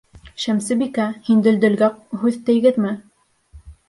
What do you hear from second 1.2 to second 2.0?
һин Дөлдөлгә